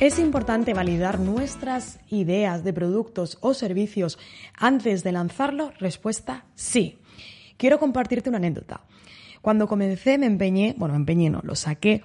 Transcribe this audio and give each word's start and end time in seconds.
¿Es 0.00 0.18
importante 0.18 0.72
validar 0.72 1.20
nuestras 1.20 2.00
ideas 2.08 2.64
de 2.64 2.72
productos 2.72 3.36
o 3.42 3.52
servicios 3.52 4.18
antes 4.56 5.04
de 5.04 5.12
lanzarlo? 5.12 5.74
Respuesta 5.78 6.46
sí. 6.54 6.96
Quiero 7.58 7.78
compartirte 7.78 8.30
una 8.30 8.38
anécdota. 8.38 8.80
Cuando 9.42 9.68
comencé 9.68 10.16
me 10.16 10.24
empeñé, 10.24 10.74
bueno, 10.78 10.94
me 10.94 11.00
empeñé 11.00 11.28
no, 11.28 11.42
lo 11.42 11.54
saqué, 11.54 12.00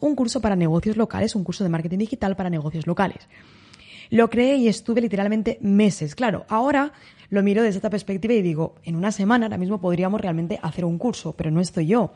un 0.00 0.16
curso 0.16 0.40
para 0.40 0.56
negocios 0.56 0.96
locales, 0.96 1.34
un 1.34 1.44
curso 1.44 1.64
de 1.64 1.68
marketing 1.68 1.98
digital 1.98 2.34
para 2.34 2.48
negocios 2.48 2.86
locales. 2.86 3.28
Lo 4.08 4.30
creé 4.30 4.56
y 4.56 4.68
estuve 4.68 5.02
literalmente 5.02 5.58
meses. 5.60 6.14
Claro, 6.14 6.46
ahora 6.48 6.94
lo 7.28 7.42
miro 7.42 7.62
desde 7.62 7.76
esta 7.76 7.90
perspectiva 7.90 8.32
y 8.32 8.40
digo, 8.40 8.76
en 8.84 8.96
una 8.96 9.12
semana 9.12 9.44
ahora 9.44 9.58
mismo 9.58 9.82
podríamos 9.82 10.18
realmente 10.18 10.58
hacer 10.62 10.86
un 10.86 10.96
curso, 10.96 11.34
pero 11.36 11.50
no 11.50 11.60
estoy 11.60 11.88
yo. 11.88 12.14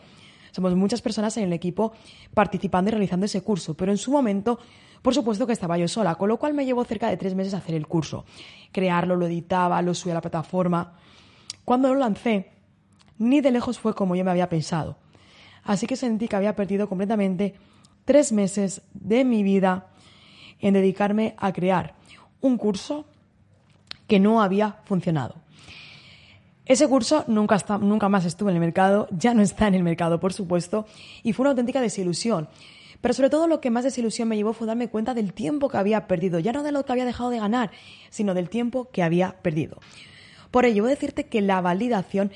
Somos 0.52 0.74
muchas 0.74 1.02
personas 1.02 1.36
en 1.36 1.44
el 1.44 1.52
equipo 1.52 1.92
participando 2.34 2.90
y 2.90 2.92
realizando 2.92 3.26
ese 3.26 3.42
curso, 3.42 3.74
pero 3.74 3.92
en 3.92 3.98
su 3.98 4.10
momento 4.10 4.58
por 5.02 5.14
supuesto 5.14 5.46
que 5.46 5.52
estaba 5.52 5.78
yo 5.78 5.88
sola, 5.88 6.16
con 6.16 6.28
lo 6.28 6.38
cual 6.38 6.54
me 6.54 6.64
llevó 6.64 6.84
cerca 6.84 7.08
de 7.08 7.16
tres 7.16 7.34
meses 7.34 7.54
hacer 7.54 7.74
el 7.74 7.86
curso. 7.86 8.24
Crearlo, 8.72 9.16
lo 9.16 9.26
editaba, 9.26 9.80
lo 9.82 9.94
subía 9.94 10.14
a 10.14 10.16
la 10.16 10.20
plataforma. 10.20 10.94
Cuando 11.64 11.88
lo 11.88 12.00
lancé, 12.00 12.50
ni 13.18 13.40
de 13.40 13.50
lejos 13.50 13.78
fue 13.78 13.94
como 13.94 14.16
yo 14.16 14.24
me 14.24 14.30
había 14.30 14.48
pensado. 14.48 14.96
Así 15.62 15.86
que 15.86 15.96
sentí 15.96 16.28
que 16.28 16.36
había 16.36 16.56
perdido 16.56 16.88
completamente 16.88 17.54
tres 18.04 18.32
meses 18.32 18.82
de 18.92 19.24
mi 19.24 19.42
vida 19.42 19.88
en 20.60 20.74
dedicarme 20.74 21.34
a 21.38 21.52
crear 21.52 21.94
un 22.40 22.56
curso 22.56 23.04
que 24.06 24.18
no 24.18 24.42
había 24.42 24.78
funcionado. 24.84 25.36
Ese 26.68 26.86
curso 26.86 27.24
nunca, 27.28 27.58
nunca 27.80 28.10
más 28.10 28.26
estuvo 28.26 28.50
en 28.50 28.56
el 28.56 28.60
mercado, 28.60 29.08
ya 29.10 29.32
no 29.32 29.40
está 29.40 29.66
en 29.68 29.74
el 29.74 29.82
mercado, 29.82 30.20
por 30.20 30.34
supuesto, 30.34 30.86
y 31.22 31.32
fue 31.32 31.44
una 31.44 31.50
auténtica 31.50 31.80
desilusión. 31.80 32.48
Pero 33.00 33.14
sobre 33.14 33.30
todo 33.30 33.46
lo 33.46 33.62
que 33.62 33.70
más 33.70 33.84
desilusión 33.84 34.28
me 34.28 34.36
llevó 34.36 34.52
fue 34.52 34.66
darme 34.66 34.88
cuenta 34.88 35.14
del 35.14 35.32
tiempo 35.32 35.70
que 35.70 35.78
había 35.78 36.06
perdido, 36.06 36.38
ya 36.40 36.52
no 36.52 36.62
de 36.62 36.72
lo 36.72 36.84
que 36.84 36.92
había 36.92 37.06
dejado 37.06 37.30
de 37.30 37.38
ganar, 37.38 37.70
sino 38.10 38.34
del 38.34 38.50
tiempo 38.50 38.90
que 38.90 39.02
había 39.02 39.40
perdido. 39.40 39.78
Por 40.50 40.66
ello, 40.66 40.82
voy 40.82 40.92
a 40.92 40.94
decirte 40.94 41.26
que 41.26 41.40
la 41.40 41.62
validación 41.62 42.32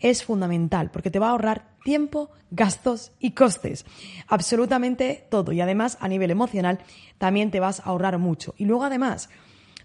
es 0.00 0.24
fundamental 0.24 0.90
porque 0.90 1.10
te 1.10 1.18
va 1.18 1.28
a 1.28 1.30
ahorrar 1.30 1.76
tiempo, 1.84 2.30
gastos 2.50 3.12
y 3.20 3.32
costes. 3.32 3.86
Absolutamente 4.26 5.26
todo. 5.30 5.52
Y 5.52 5.60
además, 5.60 5.96
a 6.00 6.08
nivel 6.08 6.32
emocional, 6.32 6.80
también 7.18 7.52
te 7.52 7.60
vas 7.60 7.80
a 7.80 7.84
ahorrar 7.84 8.18
mucho. 8.18 8.54
Y 8.58 8.64
luego, 8.64 8.82
además, 8.82 9.28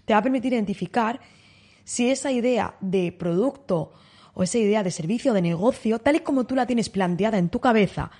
te 0.04 0.12
va 0.12 0.18
a 0.18 0.22
permitir 0.22 0.52
identificar 0.52 1.20
si 1.92 2.08
esa 2.08 2.32
idea 2.32 2.74
de 2.80 3.12
producto 3.12 3.92
o 4.32 4.42
esa 4.42 4.56
idea 4.56 4.82
de 4.82 4.90
servicio, 4.90 5.34
de 5.34 5.42
negocio, 5.42 5.98
tal 5.98 6.16
y 6.16 6.20
como 6.20 6.44
tú 6.44 6.54
la 6.54 6.64
tienes 6.64 6.88
planteada 6.88 7.36
en 7.36 7.50
tu 7.50 7.60
cabeza, 7.60 8.10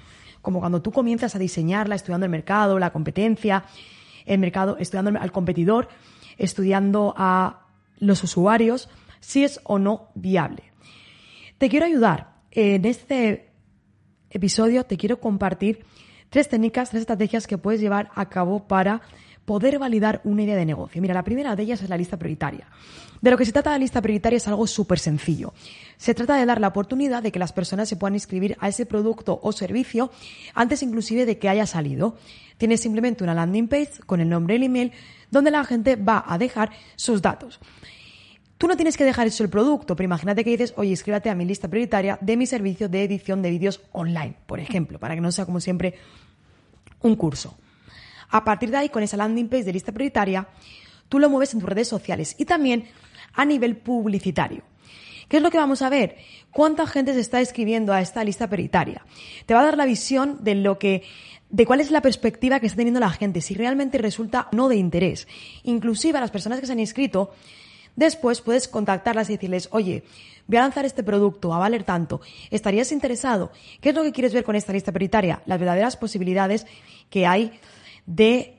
como 0.43 0.61
cuando 0.61 0.83
tú 0.83 0.93
comienzas 0.93 1.35
a 1.35 1.39
diseñarla 1.39 1.95
estudiando 1.95 2.27
el 2.27 2.31
mercado, 2.31 2.79
la 2.79 2.93
competencia, 2.93 3.65
el 4.27 4.41
mercado, 4.41 4.77
estudiando 4.77 5.19
al 5.19 5.33
competidor, 5.33 5.89
estudiando 6.37 7.15
a 7.17 7.65
los 7.97 8.23
usuarios, 8.23 8.91
si 9.21 9.43
es 9.43 9.59
o 9.65 9.79
no 9.79 10.11
viable. 10.15 10.65
Te 11.57 11.71
quiero 11.71 11.87
ayudar. 11.87 12.43
En 12.51 12.85
este 12.85 13.55
episodio 14.29 14.85
te 14.85 14.99
quiero 14.99 15.19
compartir 15.19 15.87
tres 16.29 16.51
técnicas, 16.51 16.91
tres 16.91 17.01
estrategias 17.01 17.47
que 17.47 17.57
puedes 17.57 17.81
llevar 17.81 18.11
a 18.15 18.29
cabo 18.29 18.69
para 18.69 19.01
poder 19.45 19.79
validar 19.79 20.21
una 20.25 20.43
idea 20.43 20.57
de 20.57 20.65
negocio. 20.65 21.03
Mira, 21.03 21.15
la 21.15 21.25
primera 21.25 21.57
de 21.57 21.63
ellas 21.63 21.83
es 21.83 21.89
la 21.89 21.97
lista 21.97 22.17
prioritaria. 22.17 22.69
De 23.21 23.31
lo 23.31 23.37
que 23.37 23.45
se 23.45 23.53
trata 23.53 23.71
la 23.71 23.79
lista 23.79 24.03
prioritaria 24.03 24.37
es 24.37 24.49
algo 24.49 24.67
súper 24.67 24.99
sencillo. 24.99 25.55
Se 25.97 26.15
trata 26.15 26.37
de 26.37 26.45
dar 26.45 26.61
la 26.61 26.69
oportunidad 26.69 27.23
de 27.23 27.31
que 27.31 27.39
las 27.39 27.53
personas 27.53 27.89
se 27.89 27.97
puedan 27.97 28.15
inscribir 28.15 28.57
a 28.61 28.69
ese 28.69 28.85
producto 28.85 29.39
o 29.43 29.53
servicio 29.53 30.11
antes 30.55 30.83
inclusive 30.83 31.25
de 31.25 31.39
que 31.39 31.49
haya 31.49 31.67
salido. 31.67 32.17
Tienes 32.59 32.81
simplemente 32.81 33.23
una 33.23 33.35
landing 33.35 33.69
page 33.69 34.01
con 34.07 34.21
el 34.21 34.29
nombre 34.29 34.55
y 34.55 34.57
el 34.57 34.63
email 34.65 34.93
donde 35.31 35.51
la 35.51 35.65
gente 35.65 35.97
va 35.97 36.25
a 36.27 36.37
dejar 36.37 36.71
sus 36.97 37.23
datos. 37.23 37.61
Tú 38.59 38.69
no 38.69 38.77
tienes 38.77 38.97
que 38.97 39.05
dejar 39.05 39.27
eso 39.27 39.43
el 39.43 39.51
producto, 39.51 39.97
pero 39.97 40.05
imagínate 40.05 40.45
que 40.45 40.51
dices, 40.51 40.73
oye, 40.77 40.91
inscríbete 40.91 41.31
a 41.31 41.35
mi 41.35 41.45
lista 41.45 41.69
prioritaria 41.69 42.19
de 42.21 42.37
mi 42.37 42.47
servicio 42.47 42.89
de 42.89 43.03
edición 43.03 43.43
de 43.43 43.51
vídeos 43.51 43.81
online, 43.91 44.37
por 44.47 44.61
ejemplo, 44.61 45.01
para 45.01 45.17
que 45.17 45.21
no 45.21 45.33
sea 45.33 45.47
como 45.47 45.59
siempre 45.59 45.95
un 47.01 47.17
curso. 47.17 47.57
A 48.33 48.45
partir 48.45 48.71
de 48.71 48.79
ahí, 48.79 48.89
con 48.89 49.03
esa 49.03 49.17
landing 49.17 49.49
page 49.49 49.65
de 49.65 49.73
lista 49.75 49.93
prioritaria, 49.93 50.49
tú 51.09 51.19
lo 51.19 51.29
mueves 51.29 51.53
en 51.53 51.61
tus 51.61 51.69
redes 51.69 51.87
sociales 51.87 52.35
y 52.39 52.47
también 52.47 52.89
a 53.35 53.45
nivel 53.45 53.77
publicitario. 53.77 54.63
¿Qué 55.29 55.37
es 55.37 55.43
lo 55.43 55.51
que 55.51 55.59
vamos 55.59 55.83
a 55.83 55.91
ver? 55.91 56.17
¿Cuánta 56.51 56.87
gente 56.87 57.15
se 57.15 57.21
está 57.21 57.41
escribiendo 57.41 57.93
a 57.93 58.01
esta 58.01 58.25
lista 58.25 58.49
prioritaria? 58.49 59.05
Te 59.47 59.55
va 59.55 59.61
a 59.61 59.65
dar 59.65 59.77
la 59.77 59.85
visión 59.85 60.43
de 60.43 60.55
lo 60.55 60.79
que 60.79 61.05
de 61.51 61.67
cuál 61.67 61.81
es 61.83 61.91
la 61.91 62.01
perspectiva 62.01 62.61
que 62.61 62.67
está 62.67 62.79
teniendo 62.79 63.01
la 63.01 63.11
gente, 63.11 63.43
si 63.43 63.55
realmente 63.55 63.99
resulta 63.99 64.49
no 64.53 64.71
de 64.71 64.77
interés. 64.77 65.29
Inclusive 65.65 66.17
a 66.17 66.21
las 66.23 66.31
personas 66.31 66.61
que 66.61 66.67
se 66.67 66.73
han 66.73 66.81
inscrito, 66.81 67.33
después 67.95 68.41
puedes 68.41 68.69
contactarlas 68.69 69.29
y 69.29 69.35
decirles, 69.35 69.69
oye, 69.73 70.03
voy 70.47 70.57
a 70.57 70.63
lanzar 70.63 70.87
este 70.87 71.03
producto 71.03 71.53
a 71.53 71.59
valer 71.59 71.85
tanto, 71.85 72.23
¿estarías 72.51 72.91
interesado? 72.91 73.53
¿Qué 73.83 73.91
es 73.91 73.95
lo 73.95 74.03
que 74.03 74.13
quieres 74.13 74.33
ver 74.33 74.45
con 74.45 74.57
esta 74.57 74.73
lista 74.73 74.93
prioritaria? 74.93 75.43
Las 75.45 75.59
verdaderas 75.59 75.99
posibilidades 75.99 76.67
que 77.11 77.27
hay 77.27 77.53
de 78.07 78.59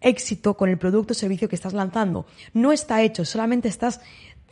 éxito 0.00 0.56
con 0.56 0.68
el 0.68 0.78
producto 0.78 1.12
o 1.12 1.16
servicio 1.16 1.48
que 1.48 1.56
estás 1.56 1.72
lanzando. 1.72 2.26
No 2.52 2.72
está 2.72 3.02
hecho, 3.02 3.24
solamente 3.24 3.68
estás 3.68 4.00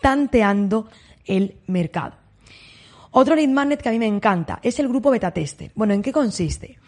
tanteando 0.00 0.88
el 1.24 1.56
mercado. 1.66 2.16
Otro 3.10 3.34
lead 3.34 3.48
magnet 3.48 3.82
que 3.82 3.88
a 3.88 3.92
mí 3.92 3.98
me 3.98 4.06
encanta 4.06 4.60
es 4.62 4.78
el 4.78 4.88
grupo 4.88 5.10
beta 5.10 5.32
tester. 5.32 5.72
Bueno, 5.74 5.94
¿en 5.94 6.02
qué 6.02 6.12
consiste? 6.12 6.78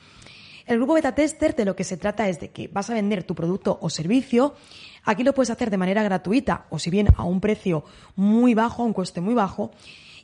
El 0.67 0.77
grupo 0.77 0.95
beta 0.95 1.15
tester 1.15 1.57
de 1.57 1.65
lo 1.65 1.75
que 1.75 1.83
se 1.83 1.97
trata 1.97 2.29
es 2.29 2.39
de 2.39 2.51
que 2.51 2.69
vas 2.69 2.89
a 2.91 2.95
vender 2.95 3.25
tu 3.25 3.35
producto 3.35 3.79
o 3.81 3.91
servicio. 3.91 4.55
Aquí 5.03 5.25
lo 5.25 5.35
puedes 5.35 5.51
hacer 5.51 5.71
de 5.71 5.77
manera 5.77 6.05
gratuita 6.05 6.67
o 6.71 6.79
si 6.79 6.91
bien 6.91 7.09
a 7.17 7.25
un 7.25 7.41
precio 7.41 7.85
muy 8.15 8.55
bajo, 8.55 8.83
a 8.83 8.87
un 8.87 8.93
coste 8.93 9.21
muy 9.21 9.35
bajo. 9.35 9.73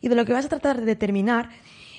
Y 0.01 0.09
de 0.09 0.15
lo 0.15 0.25
que 0.25 0.33
vas 0.33 0.47
a 0.47 0.49
tratar 0.49 0.79
de 0.79 0.87
determinar 0.87 1.51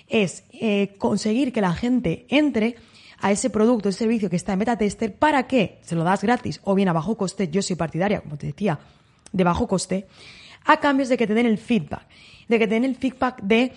es 0.08 0.44
eh, 0.54 0.96
conseguir 0.98 1.52
que 1.52 1.62
la 1.62 1.74
gente 1.74 2.26
entre 2.30 2.78
a 3.22 3.32
ese 3.32 3.50
producto, 3.50 3.90
ese 3.90 4.00
servicio 4.00 4.30
que 4.30 4.36
está 4.36 4.54
en 4.54 4.60
beta 4.60 4.78
tester, 4.78 5.14
¿para 5.14 5.48
qué? 5.48 5.80
Se 5.82 5.96
lo 5.96 6.04
das 6.04 6.24
gratis 6.24 6.62
o 6.64 6.76
bien 6.76 6.90
a 6.90 6.94
bajo 6.94 7.18
coste, 7.18 7.50
yo 7.50 7.62
soy 7.62 7.76
partidaria, 7.76 8.22
como 8.22 8.38
te 8.38 8.48
decía, 8.48 8.80
de 9.32 9.44
bajo 9.44 9.68
coste, 9.68 10.08
a 10.66 10.80
cambios 10.80 11.10
de 11.10 11.18
que 11.18 11.28
te 11.28 11.34
den 11.34 11.46
el 11.46 11.58
feedback, 11.58 12.08
de 12.48 12.60
que 12.60 12.68
te 12.68 12.74
den 12.76 12.86
el 12.86 12.96
feedback 12.96 13.42
de 13.42 13.74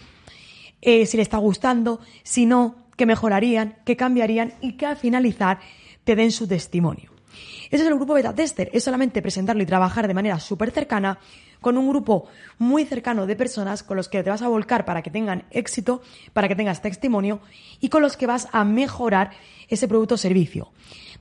eh, 0.80 1.06
si 1.06 1.16
le 1.16 1.22
está 1.22 1.38
gustando, 1.38 2.00
si 2.22 2.46
no, 2.46 2.76
qué 2.96 3.06
mejorarían, 3.06 3.76
qué 3.84 3.96
cambiarían 3.96 4.54
y 4.60 4.72
que 4.72 4.86
al 4.86 4.96
finalizar 4.96 5.60
te 6.04 6.16
den 6.16 6.32
su 6.32 6.46
testimonio. 6.46 7.10
Ese 7.70 7.82
es 7.82 7.88
el 7.88 7.94
grupo 7.94 8.14
beta 8.14 8.34
tester, 8.34 8.70
es 8.72 8.84
solamente 8.84 9.22
presentarlo 9.22 9.62
y 9.62 9.66
trabajar 9.66 10.06
de 10.08 10.14
manera 10.14 10.38
súper 10.40 10.70
cercana 10.70 11.18
con 11.60 11.78
un 11.78 11.88
grupo 11.88 12.26
muy 12.58 12.84
cercano 12.84 13.26
de 13.26 13.36
personas 13.36 13.82
con 13.82 13.96
los 13.96 14.08
que 14.08 14.22
te 14.22 14.28
vas 14.28 14.42
a 14.42 14.48
volcar 14.48 14.84
para 14.84 15.00
que 15.00 15.10
tengan 15.10 15.44
éxito, 15.50 16.02
para 16.32 16.48
que 16.48 16.56
tengas 16.56 16.82
testimonio 16.82 17.40
y 17.80 17.88
con 17.88 18.02
los 18.02 18.16
que 18.16 18.26
vas 18.26 18.48
a 18.52 18.64
mejorar 18.64 19.30
ese 19.68 19.88
producto 19.88 20.16
o 20.16 20.18
servicio. 20.18 20.72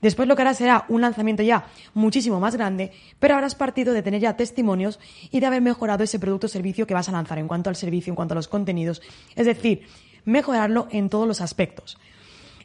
Después 0.02 0.28
lo 0.28 0.36
que 0.36 0.42
harás 0.42 0.58
será 0.58 0.86
un 0.90 1.02
lanzamiento 1.02 1.44
ya 1.44 1.68
muchísimo 1.94 2.40
más 2.40 2.56
grande, 2.56 2.92
pero 3.20 3.36
habrás 3.36 3.54
partido 3.54 3.94
de 3.94 4.02
tener 4.02 4.20
ya 4.20 4.36
testimonios 4.36 5.00
y 5.30 5.40
de 5.40 5.46
haber 5.46 5.62
mejorado 5.62 6.04
ese 6.04 6.20
producto 6.20 6.48
o 6.48 6.50
servicio 6.50 6.88
que 6.88 6.96
vas 6.96 7.08
a 7.08 7.12
lanzar 7.12 7.38
en 7.38 7.48
cuanto 7.48 7.70
al 7.70 7.76
servicio, 7.76 8.12
en 8.12 8.16
cuanto 8.16 8.34
a 8.34 8.36
los 8.36 8.48
contenidos. 8.48 9.02
Es 9.36 9.46
decir, 9.46 9.86
mejorarlo 10.26 10.88
en 10.92 11.10
todos 11.10 11.28
los 11.28 11.40
aspectos. 11.40 11.98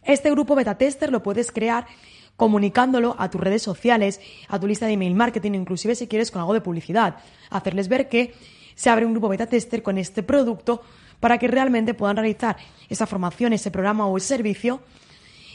Este 0.02 0.30
grupo 0.30 0.54
beta 0.54 0.78
tester 0.78 1.12
lo 1.12 1.22
puedes 1.22 1.52
crear 1.52 1.86
comunicándolo 2.36 3.16
a 3.18 3.30
tus 3.30 3.40
redes 3.40 3.62
sociales, 3.62 4.20
a 4.48 4.60
tu 4.60 4.66
lista 4.66 4.86
de 4.86 4.92
email 4.92 5.14
marketing, 5.14 5.52
inclusive 5.52 5.94
si 5.94 6.06
quieres 6.06 6.30
con 6.30 6.40
algo 6.40 6.54
de 6.54 6.60
publicidad. 6.60 7.16
Hacerles 7.50 7.88
ver 7.88 8.08
que 8.08 8.34
se 8.74 8.90
abre 8.90 9.06
un 9.06 9.12
grupo 9.12 9.28
beta 9.28 9.46
tester 9.46 9.82
con 9.82 9.98
este 9.98 10.22
producto 10.22 10.82
para 11.20 11.38
que 11.38 11.48
realmente 11.48 11.94
puedan 11.94 12.16
realizar 12.16 12.56
esa 12.88 13.06
formación, 13.06 13.52
ese 13.52 13.70
programa 13.70 14.06
o 14.06 14.16
ese 14.16 14.28
servicio 14.28 14.82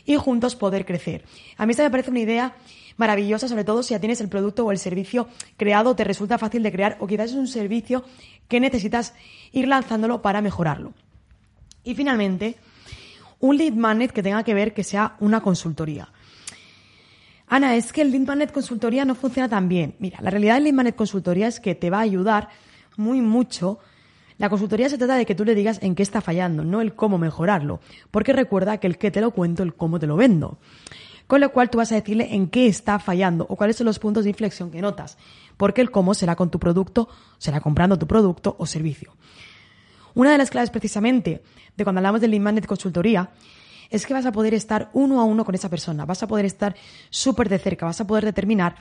y 0.06 0.16
juntos 0.16 0.56
poder 0.56 0.86
crecer. 0.86 1.24
A 1.58 1.66
mí 1.66 1.72
esta 1.72 1.84
me 1.84 1.92
parece 1.92 2.10
una 2.10 2.20
idea 2.20 2.56
maravillosa, 2.98 3.48
sobre 3.48 3.64
todo 3.64 3.84
si 3.84 3.94
ya 3.94 4.00
tienes 4.00 4.22
el 4.22 4.30
producto 4.30 4.66
o 4.66 4.72
el 4.72 4.80
servicio 4.80 5.28
creado, 5.58 5.96
te 5.96 6.04
resulta 6.04 6.38
fácil 6.38 6.64
de 6.64 6.72
crear 6.72 6.98
o 7.00 7.08
quizás 7.08 7.32
es 7.32 7.36
un 7.36 7.48
servicio 7.48 8.04
que 8.48 8.60
necesitas 8.60 9.14
ir 9.52 9.68
lanzándolo 9.68 10.22
para 10.22 10.42
mejorarlo. 10.42 10.94
Y 11.84 11.96
finalmente, 11.96 12.58
un 13.40 13.58
lead 13.58 13.74
magnet 13.74 14.12
que 14.12 14.24
tenga 14.24 14.44
que 14.44 14.54
ver 14.54 14.74
que 14.74 14.84
sea 14.84 15.16
una 15.20 15.42
consultoría. 15.42 16.10
Ana, 17.52 17.76
es 17.76 17.92
que 17.92 18.02
el 18.02 18.14
Lead 18.14 18.52
Consultoría 18.52 19.04
no 19.04 19.14
funciona 19.14 19.50
tan 19.50 19.68
bien. 19.68 19.94
Mira, 20.00 20.20
la 20.22 20.30
realidad 20.30 20.54
del 20.54 20.64
Lead 20.64 20.74
Magnet 20.74 20.96
Consultoría 20.96 21.48
es 21.48 21.60
que 21.60 21.76
te 21.76 21.90
va 21.90 21.98
a 21.98 22.02
ayudar 22.02 22.48
muy 22.96 23.20
mucho. 23.20 23.78
La 24.38 24.50
consultoría 24.50 24.88
se 24.88 24.98
trata 24.98 25.16
de 25.16 25.26
que 25.26 25.36
tú 25.36 25.44
le 25.44 25.54
digas 25.54 25.78
en 25.82 25.94
qué 25.94 26.02
está 26.02 26.22
fallando, 26.22 26.64
no 26.64 26.80
el 26.80 26.96
cómo 26.96 27.18
mejorarlo. 27.18 27.82
Porque 28.10 28.32
recuerda 28.32 28.78
que 28.78 28.88
el 28.88 28.98
qué 28.98 29.12
te 29.12 29.20
lo 29.20 29.32
cuento, 29.32 29.64
el 29.64 29.74
cómo 29.74 30.00
te 30.00 30.08
lo 30.08 30.16
vendo. 30.16 30.60
Con 31.28 31.42
lo 31.42 31.52
cual 31.52 31.70
tú 31.70 31.80
vas 31.80 31.92
a 31.92 31.96
decirle 31.96 32.34
en 32.34 32.48
qué 32.48 32.68
está 32.68 33.00
fallando 33.00 33.46
o 33.50 33.58
cuáles 33.58 33.76
son 33.76 33.84
los 33.84 34.00
puntos 34.00 34.24
de 34.24 34.30
inflexión 34.30 34.72
que 34.72 34.80
notas. 34.80 35.18
Porque 35.58 35.82
el 35.82 35.92
cómo 35.92 36.14
será 36.14 36.38
con 36.38 36.52
tu 36.52 36.58
producto, 36.58 37.10
será 37.38 37.60
comprando 37.60 38.00
tu 38.00 38.08
producto 38.08 38.56
o 38.60 38.66
servicio. 38.66 39.14
Una 40.14 40.32
de 40.32 40.38
las 40.38 40.52
claves 40.52 40.70
precisamente 40.70 41.44
de 41.76 41.84
cuando 41.84 42.00
hablamos 42.00 42.22
del 42.22 42.32
Lead 42.32 42.64
Consultoría 42.64 43.30
es 43.92 44.06
que 44.06 44.14
vas 44.14 44.26
a 44.26 44.32
poder 44.32 44.54
estar 44.54 44.90
uno 44.94 45.20
a 45.20 45.26
uno 45.26 45.46
con 45.46 45.54
esa 45.54 45.70
persona, 45.70 46.06
vas 46.06 46.24
a 46.24 46.28
poder 46.28 46.46
estar 46.46 46.76
súper 47.10 47.50
de 47.50 47.60
cerca, 47.60 47.86
vas 47.86 48.00
a 48.00 48.08
poder 48.08 48.24
determinar 48.24 48.76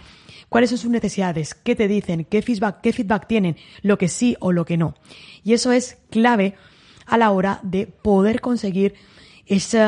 cuáles 0.49 0.71
son 0.71 0.79
sus 0.79 0.91
necesidades, 0.91 1.55
qué 1.55 1.75
te 1.75 1.89
dicen, 1.89 2.25
qué 2.25 2.41
feedback, 2.41 2.81
qué 2.81 2.93
feedback 2.93 3.27
tienen, 3.27 3.57
lo 3.83 3.99
que 3.99 4.09
sí 4.09 4.37
o 4.39 4.53
lo 4.53 4.65
que 4.65 4.77
no. 4.77 4.95
Y 5.43 5.53
eso 5.53 5.73
es 5.73 5.99
clave 6.11 6.55
a 7.07 7.19
la 7.19 7.33
hora 7.33 7.59
de 7.65 7.89
poder 7.89 8.41
conseguir 8.41 8.95
ese 9.47 9.85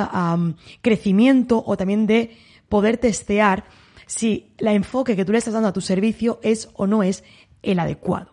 crecimiento 0.82 1.62
o 1.64 1.76
también 1.76 2.08
de 2.08 2.36
poder 2.68 2.98
testear 2.98 3.64
si 4.06 4.52
el 4.58 4.68
enfoque 4.68 5.14
que 5.14 5.24
tú 5.24 5.30
le 5.30 5.38
estás 5.38 5.54
dando 5.54 5.68
a 5.68 5.72
tu 5.72 5.80
servicio 5.80 6.40
es 6.42 6.68
o 6.74 6.88
no 6.88 7.04
es 7.04 7.22
el 7.62 7.78
adecuado. 7.78 8.32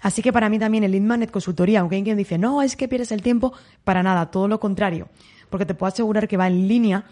Así 0.00 0.22
que 0.22 0.32
para 0.32 0.48
mí 0.48 0.58
también 0.58 0.84
el 0.84 0.92
Lead 0.92 1.02
Magnet 1.02 1.30
Consultoría, 1.32 1.80
aunque 1.80 1.96
hay 1.96 2.04
quien 2.04 2.16
dice, 2.16 2.38
no, 2.38 2.62
es 2.62 2.76
que 2.76 2.88
pierdes 2.88 3.10
el 3.10 3.22
tiempo, 3.22 3.52
para 3.82 4.04
nada, 4.04 4.30
todo 4.30 4.46
lo 4.46 4.60
contrario 4.60 5.08
porque 5.52 5.66
te 5.66 5.74
puedo 5.74 5.92
asegurar 5.92 6.26
que 6.26 6.36
va 6.36 6.48
en 6.48 6.66
línea 6.66 7.04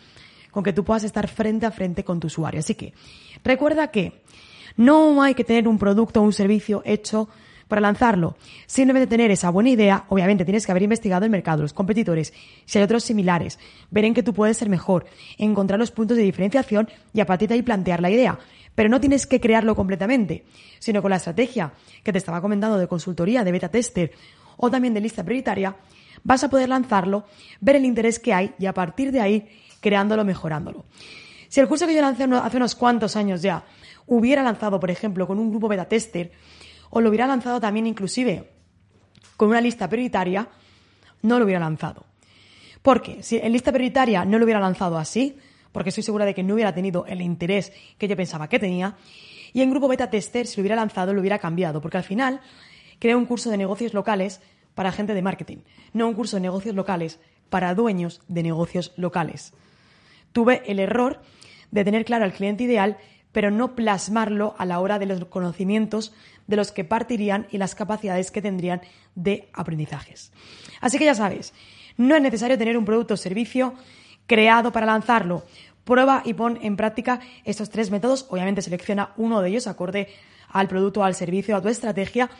con 0.51 0.65
que 0.65 0.73
tú 0.73 0.83
puedas 0.83 1.05
estar 1.05 1.29
frente 1.29 1.67
a 1.67 1.71
frente 1.71 2.03
con 2.03 2.19
tu 2.19 2.27
usuario. 2.27 2.59
Así 2.59 2.75
que 2.75 2.93
recuerda 3.45 3.93
que 3.93 4.23
no 4.77 5.23
hay 5.23 5.35
que 5.35 5.45
tener 5.45 5.69
un 5.69 5.79
producto 5.79 6.21
o 6.21 6.25
un 6.25 6.33
servicio 6.33 6.83
hecho 6.85 7.29
para 7.71 7.81
lanzarlo. 7.81 8.37
Simplemente 8.67 9.07
tener 9.07 9.31
esa 9.31 9.49
buena 9.49 9.71
idea, 9.71 10.05
obviamente 10.09 10.45
tienes 10.45 10.67
que 10.67 10.73
haber 10.73 10.83
investigado 10.83 11.25
el 11.25 11.31
mercado, 11.31 11.63
los 11.63 11.73
competidores, 11.73 12.35
si 12.67 12.79
hay 12.79 12.85
otros 12.85 13.05
similares, 13.05 13.59
ver 13.91 14.05
en 14.05 14.13
qué 14.13 14.23
tú 14.23 14.35
puedes 14.35 14.57
ser 14.59 14.69
mejor, 14.69 15.07
encontrar 15.39 15.79
los 15.79 15.93
puntos 15.93 16.17
de 16.17 16.25
diferenciación 16.25 16.89
y 17.15 17.21
a 17.21 17.27
partir 17.27 17.49
de 17.49 17.55
ahí 17.55 17.63
plantear 17.63 18.03
la 18.03 18.11
idea. 18.11 18.39
Pero 18.75 18.89
no 18.89 19.01
tienes 19.01 19.27
que 19.27 19.41
crearlo 19.41 19.75
completamente, 19.75 20.45
sino 20.79 21.01
con 21.01 21.11
la 21.11 21.17
estrategia 21.17 21.73
que 22.03 22.13
te 22.13 22.19
estaba 22.19 22.41
comentando 22.41 22.77
de 22.77 22.89
consultoría, 22.89 23.45
de 23.45 23.53
beta 23.53 23.69
tester 23.69 24.13
o 24.61 24.71
también 24.71 24.93
de 24.95 25.01
lista 25.01 25.25
prioritaria, 25.25 25.75
vas 26.23 26.45
a 26.45 26.51
poder 26.51 26.69
lanzarlo, 26.69 27.25
ver 27.61 27.77
el 27.77 27.85
interés 27.85 28.19
que 28.19 28.35
hay 28.35 28.55
y 28.59 28.67
a 28.67 28.75
partir 28.75 29.11
de 29.11 29.21
ahí 29.21 29.49
creándolo, 29.81 30.25
mejorándolo. 30.25 30.85
Si 31.49 31.61
el 31.61 31.67
curso 31.67 31.87
que 31.87 31.95
yo 31.95 32.03
lancé 32.03 32.25
hace 32.25 32.57
unos 32.59 32.75
cuantos 32.75 33.17
años 33.17 33.41
ya 33.43 33.65
hubiera 34.07 34.43
lanzado, 34.43 34.79
por 34.79 34.91
ejemplo, 34.91 35.27
con 35.27 35.39
un 35.39 35.51
grupo 35.51 35.67
beta 35.67 35.87
tester, 35.87 36.33
o 36.91 37.01
lo 37.01 37.09
hubiera 37.09 37.27
lanzado 37.27 37.59
también 37.61 37.87
inclusive 37.87 38.51
con 39.37 39.49
una 39.49 39.61
lista 39.61 39.89
prioritaria, 39.89 40.47
no 41.23 41.39
lo 41.39 41.47
hubiera 41.47 41.61
lanzado. 41.61 42.05
Porque 42.83 43.23
si 43.23 43.39
en 43.39 43.53
lista 43.53 43.73
prioritaria 43.73 44.25
no 44.25 44.39
lo 44.39 44.45
hubiera 44.45 44.61
lanzado 44.61 44.99
así, 44.99 45.39
porque 45.73 45.89
estoy 45.89 46.05
segura 46.05 46.27
de 46.27 46.35
que 46.35 46.43
no 46.43 46.55
hubiera 46.55 46.75
tenido 46.75 47.07
el 47.07 47.23
interés 47.23 47.73
que 47.97 48.09
yo 48.09 48.17
pensaba 48.17 48.49
que 48.49 48.59
tenía, 48.59 48.97
y 49.53 49.63
en 49.63 49.71
grupo 49.71 49.89
beta 49.89 50.11
tester, 50.11 50.47
si 50.47 50.59
lo 50.59 50.63
hubiera 50.63 50.77
lanzado, 50.77 51.15
lo 51.15 51.21
hubiera 51.21 51.39
cambiado, 51.39 51.81
porque 51.81 51.97
al 51.97 52.05
final 52.05 52.41
creé 53.01 53.17
un 53.17 53.27
curso 53.27 53.51
de 53.51 53.57
negocios 53.57 53.93
locales 53.93 54.41
para 54.77 54.93
gente 54.93 55.15
de 55.15 55.23
marketing, 55.23 55.59
no 55.93 56.07
un 56.07 56.15
curso 56.15 56.37
de 56.37 56.43
negocios 56.43 56.77
locales 56.77 57.19
para 57.49 57.75
dueños 57.75 58.23
de 58.29 58.45
negocios 58.45 58.93
locales. 58.97 59.53
Tuve 60.33 60.63
el 60.71 60.79
error 60.79 61.21
de 61.73 61.85
tener 61.85 62.05
claro 62.05 62.25
al 62.25 62.33
cliente 62.33 62.65
ideal, 62.65 62.99
pero 63.33 63.51
no 63.51 63.75
plasmarlo 63.75 64.55
a 64.59 64.65
la 64.65 64.79
hora 64.81 64.99
de 64.99 65.07
los 65.07 65.25
conocimientos 65.25 66.13
de 66.47 66.57
los 66.57 66.73
que 66.73 66.85
partirían 66.85 67.47
y 67.51 67.59
las 67.59 67.75
capacidades 67.75 68.31
que 68.31 68.43
tendrían 68.43 68.83
de 69.15 69.49
aprendizajes. 69.53 70.33
Así 70.81 70.99
que 70.99 71.05
ya 71.05 71.15
sabes, 71.15 71.53
no 71.97 72.17
es 72.17 72.23
necesario 72.23 72.59
tener 72.59 72.77
un 72.77 72.85
producto 72.85 73.15
o 73.15 73.17
servicio 73.17 73.75
creado 74.27 74.73
para 74.73 74.87
lanzarlo. 74.87 75.45
Prueba 75.85 76.23
y 76.25 76.35
pon 76.35 76.59
en 76.63 76.77
práctica 76.77 77.21
estos 77.45 77.71
tres 77.71 77.91
métodos. 77.91 78.27
Obviamente 78.31 78.63
selecciona 78.63 79.11
uno 79.17 79.43
de 79.43 79.49
ellos 79.49 79.67
acorde 79.67 80.09
al 80.51 80.69
producto, 80.69 81.03
al 81.03 81.15
servicio, 81.15 81.57
a 81.57 81.63
tu 81.63 81.69
estrategia, 81.69 82.31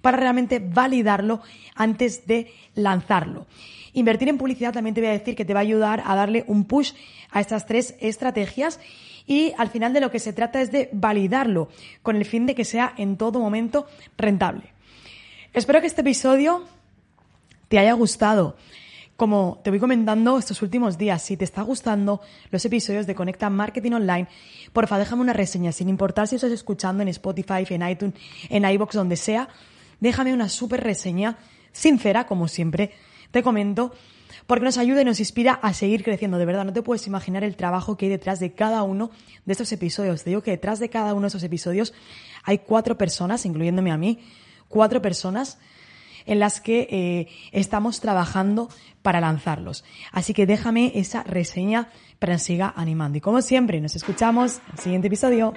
para 0.00 0.16
realmente 0.16 0.58
validarlo 0.58 1.40
antes 1.74 2.26
de 2.26 2.52
lanzarlo. 2.74 3.46
Invertir 3.92 4.28
en 4.28 4.38
publicidad 4.38 4.72
también 4.72 4.94
te 4.94 5.00
voy 5.00 5.10
a 5.10 5.12
decir 5.12 5.34
que 5.34 5.44
te 5.44 5.54
va 5.54 5.60
a 5.60 5.62
ayudar 5.62 6.02
a 6.04 6.14
darle 6.14 6.44
un 6.46 6.64
push 6.64 6.92
a 7.30 7.40
estas 7.40 7.66
tres 7.66 7.94
estrategias 8.00 8.78
y 9.26 9.52
al 9.58 9.68
final 9.68 9.92
de 9.92 10.00
lo 10.00 10.10
que 10.10 10.18
se 10.18 10.32
trata 10.32 10.60
es 10.60 10.72
de 10.72 10.88
validarlo 10.92 11.68
con 12.02 12.16
el 12.16 12.24
fin 12.24 12.46
de 12.46 12.54
que 12.54 12.64
sea 12.64 12.94
en 12.96 13.16
todo 13.16 13.40
momento 13.40 13.86
rentable. 14.16 14.72
Espero 15.52 15.80
que 15.80 15.86
este 15.86 16.02
episodio 16.02 16.64
te 17.68 17.78
haya 17.78 17.92
gustado. 17.92 18.56
Como 19.18 19.58
te 19.64 19.70
voy 19.70 19.80
comentando 19.80 20.38
estos 20.38 20.62
últimos 20.62 20.96
días, 20.96 21.20
si 21.20 21.36
te 21.36 21.42
está 21.42 21.62
gustando 21.62 22.20
los 22.52 22.64
episodios 22.64 23.04
de 23.08 23.16
Conecta 23.16 23.50
Marketing 23.50 23.90
Online, 23.90 24.28
porfa, 24.72 24.96
déjame 24.96 25.22
una 25.22 25.32
reseña, 25.32 25.72
sin 25.72 25.88
importar 25.88 26.28
si 26.28 26.36
estás 26.36 26.52
escuchando 26.52 27.02
en 27.02 27.08
Spotify, 27.08 27.66
en 27.68 27.88
iTunes, 27.88 28.14
en 28.48 28.64
iBox, 28.64 28.94
donde 28.94 29.16
sea, 29.16 29.48
déjame 29.98 30.32
una 30.32 30.48
súper 30.48 30.84
reseña, 30.84 31.36
sincera, 31.72 32.28
como 32.28 32.46
siempre, 32.46 32.92
te 33.32 33.42
comento, 33.42 33.92
porque 34.46 34.64
nos 34.64 34.78
ayuda 34.78 35.02
y 35.02 35.04
nos 35.04 35.18
inspira 35.18 35.54
a 35.54 35.74
seguir 35.74 36.04
creciendo. 36.04 36.38
De 36.38 36.46
verdad, 36.46 36.64
no 36.64 36.72
te 36.72 36.82
puedes 36.82 37.04
imaginar 37.08 37.42
el 37.42 37.56
trabajo 37.56 37.96
que 37.96 38.06
hay 38.06 38.10
detrás 38.10 38.38
de 38.38 38.52
cada 38.52 38.84
uno 38.84 39.10
de 39.44 39.50
estos 39.50 39.72
episodios. 39.72 40.22
Te 40.22 40.30
digo 40.30 40.44
que 40.44 40.52
detrás 40.52 40.78
de 40.78 40.90
cada 40.90 41.14
uno 41.14 41.22
de 41.22 41.26
estos 41.26 41.42
episodios 41.42 41.92
hay 42.44 42.58
cuatro 42.58 42.96
personas, 42.96 43.44
incluyéndome 43.46 43.90
a 43.90 43.96
mí, 43.96 44.20
cuatro 44.68 45.02
personas 45.02 45.58
en 46.28 46.38
las 46.38 46.60
que 46.60 46.86
eh, 46.90 47.28
estamos 47.52 48.00
trabajando 48.00 48.68
para 49.02 49.20
lanzarlos. 49.20 49.84
Así 50.12 50.34
que 50.34 50.46
déjame 50.46 50.92
esa 50.94 51.24
reseña 51.24 51.88
para 52.18 52.34
que 52.34 52.38
siga 52.38 52.72
animando. 52.76 53.18
Y 53.18 53.20
como 53.20 53.42
siempre, 53.42 53.80
nos 53.80 53.96
escuchamos 53.96 54.58
en 54.58 54.72
el 54.72 54.78
siguiente 54.78 55.06
episodio. 55.08 55.54